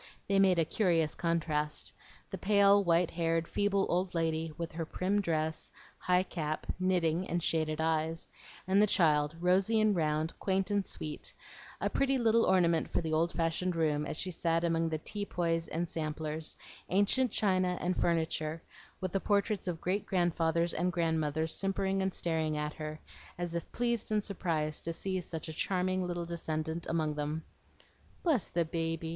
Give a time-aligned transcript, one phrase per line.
[0.27, 1.93] They made a curious contrast,
[2.31, 7.43] the pale, white haired, feeble old lady, with her prim dress, high cap, knitting, and
[7.43, 8.27] shaded eyes;
[8.67, 11.31] and the child, rosy and round, quaint and sweet,
[11.79, 15.23] a pretty little ornament for the old fashioned room, as she sat among the tea
[15.23, 16.57] poys and samplers,
[16.89, 18.63] ancient china and furniture,
[19.01, 22.99] with the portraits of great grandfathers and grandmothers simpering and staring at her,
[23.37, 27.43] as if pleased and surprised to see such a charming little descendant among them.
[28.23, 29.09] "Bless the baby!